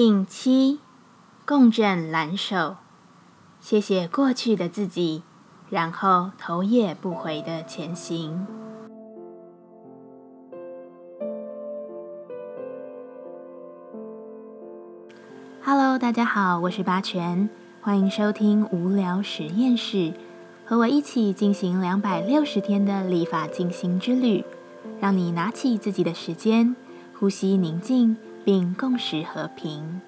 [0.00, 0.78] 第七，
[1.44, 2.76] 共振蓝手，
[3.58, 5.24] 谢谢过去的自己，
[5.68, 8.46] 然后头也不回的前行。
[15.64, 20.12] Hello，大家好，我是八全，欢迎收听无聊实验室，
[20.64, 24.44] 和我一起进行两百六十天的立法进行之旅，
[25.00, 26.76] 让你拿起自己的时间，
[27.18, 28.16] 呼吸宁静，
[28.48, 30.00] 并共识和平。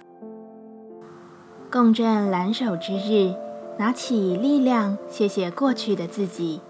[1.71, 3.35] 共振蓝手之日，
[3.77, 6.63] 拿起力量，谢谢过去的自己，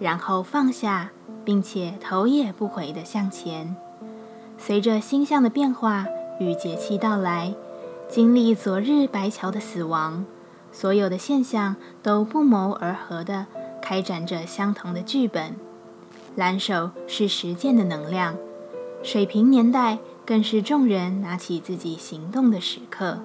[0.00, 1.10] 然后放下，
[1.44, 3.76] 并且头也不回的向前。
[4.56, 6.06] 随着星象的变化
[6.40, 7.54] 与节气到来。
[8.08, 10.24] 经历昨日白桥的死亡，
[10.72, 13.44] 所有的现象都不谋而合的
[13.82, 15.54] 开展着相同的剧本。
[16.36, 18.34] 蓝手是实践的能量，
[19.02, 23.20] 水平年代更是众人拿起自己行动的时刻，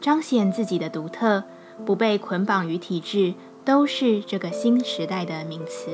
[0.00, 1.44] 彰显自己的独特，
[1.84, 5.90] 不被捆绑于体制，都是这个新时代的名词。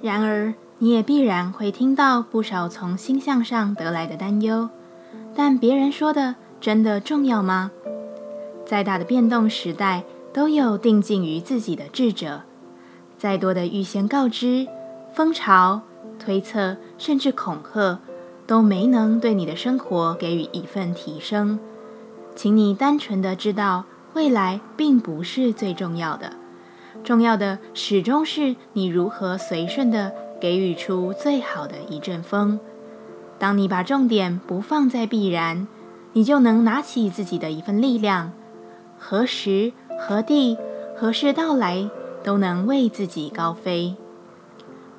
[0.00, 4.70] 然而，你也必然会听到不少从星象上得来的担忧。
[5.36, 7.70] 但别人说的真的重要吗？
[8.64, 12.40] 再大的变动时代，都有定静于自己的智者。
[13.18, 14.66] 再多的预先告知、
[15.12, 15.82] 风潮、
[16.18, 18.00] 推测，甚至恐吓，
[18.46, 21.58] 都没能对你的生活给予一份提升。
[22.36, 26.32] 请你单纯的知道，未来并不是最重要的，
[27.02, 32.58] 重要的始终是你如何随顺的给予出最好的一阵风。
[33.38, 35.66] 当你把重点不放在必然，
[36.12, 38.32] 你就能拿起自己的一份力量，
[38.98, 40.56] 何时何地
[40.96, 41.88] 何时到来，
[42.22, 43.96] 都能为自己高飞。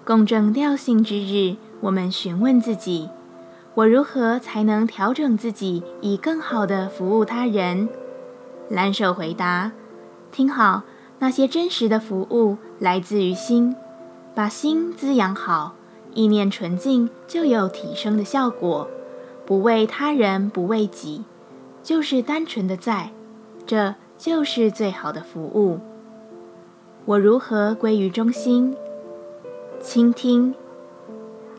[0.04, 3.09] 共振调性之日，我们询问自己：
[3.76, 7.90] 我如何才能调整自己，以更好的服务他人？
[8.70, 9.73] 蓝手回答：
[10.31, 10.84] 听好，
[11.20, 13.75] 那些真实的服务来自于心，
[14.34, 15.75] 把心滋养好。
[16.13, 18.88] 意念纯净，就有提升的效果。
[19.46, 21.25] 不为他人，不为己，
[21.84, 23.12] 就是单纯的在，
[23.66, 25.80] 这就是最好的服务。
[27.03, 28.74] 我如何归于中心？
[29.81, 30.56] 倾听，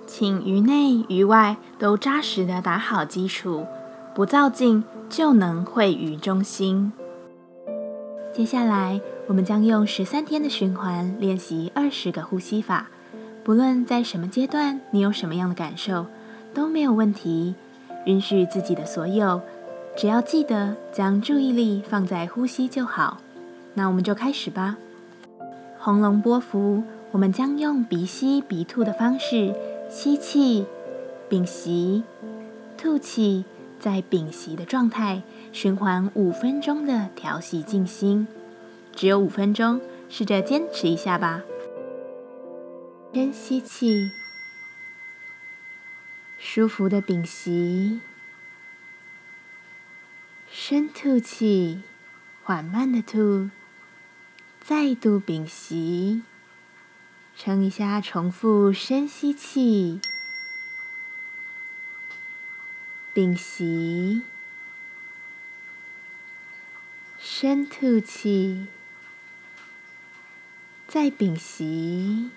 [0.07, 3.67] 请于内于外都扎实的打好基础，
[4.15, 6.93] 不造境就能会于中心。
[8.33, 12.89] 接下来，我们将用十三天的循环练习二十个呼吸法。
[13.43, 16.07] 不论在什么阶段，你有什么样的感受，
[16.53, 17.55] 都没有问题。
[18.05, 19.41] 允许自己的所有，
[19.97, 23.19] 只要记得将注意力放在呼吸就好。
[23.75, 24.77] 那我们就开始吧。
[25.79, 29.55] 红龙波幅，我们将用鼻吸鼻吐的方式
[29.99, 30.67] 吸气，
[31.31, 32.05] 屏息，
[32.77, 33.47] 吐气，
[33.81, 35.23] 在屏息的状态
[35.55, 38.29] 循环五分钟的调息静心。
[38.95, 39.81] 只有五分钟，
[40.11, 41.43] 试着坚持一下吧。
[43.15, 44.11] 深吸气，
[46.37, 48.03] 舒服的屏息，
[50.47, 51.81] 深吐气，
[52.43, 53.49] 缓慢的吐，
[54.61, 56.21] 再度屏息，
[57.39, 60.01] 撑一下，重复深吸气，
[63.13, 64.23] 屏息，
[67.19, 68.69] 深吐气，
[70.89, 72.31] 再屏息。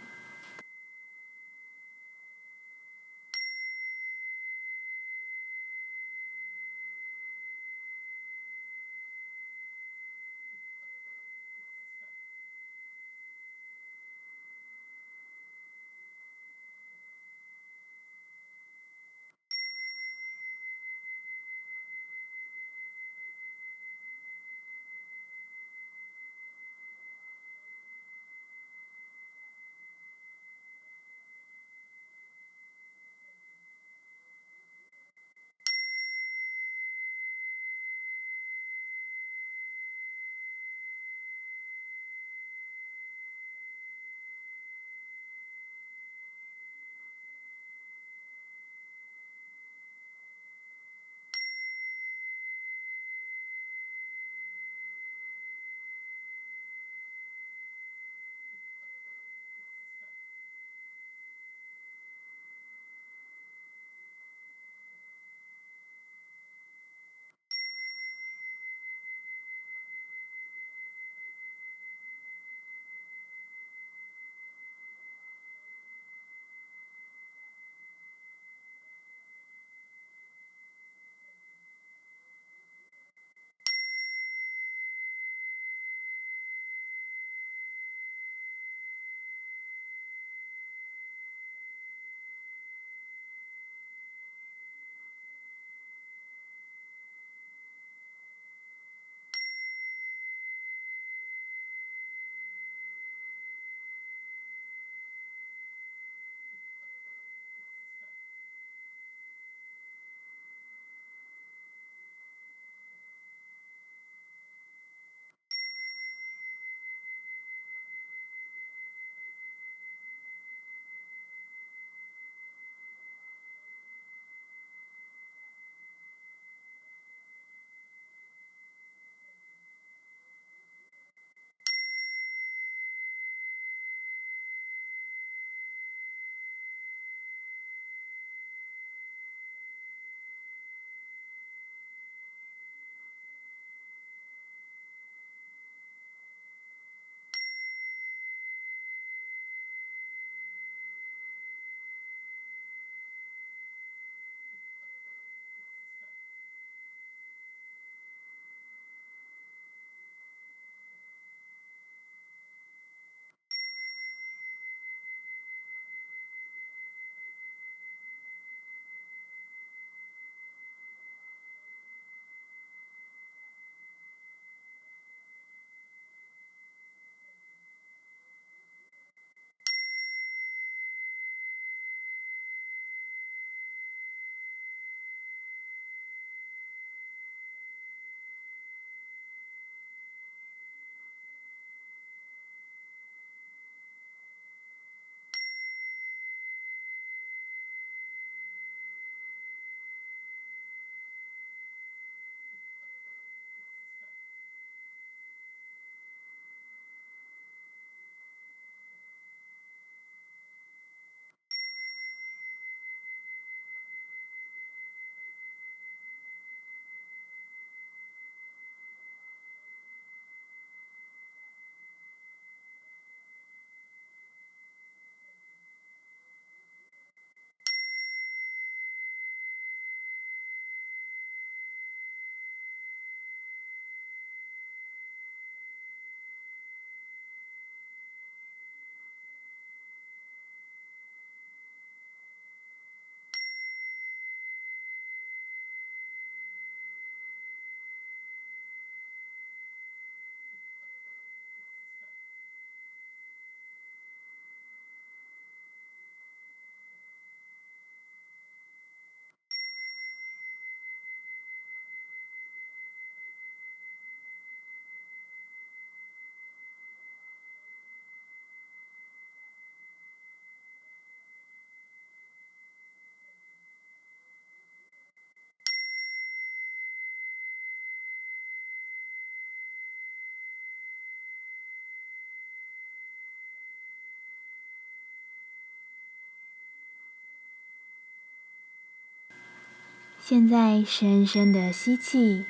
[290.29, 292.45] 现在深深的吸气，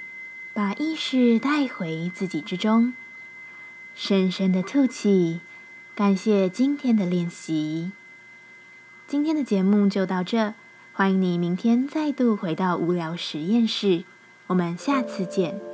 [0.54, 2.94] 把意识带回自己之中。
[3.96, 5.40] 深深的吐气，
[5.96, 7.94] 感谢今天的练习。
[9.08, 10.56] 今天的节目就到这，
[10.92, 14.04] 欢迎你明天再度回到无聊实验室。
[14.48, 15.69] 我们下次见。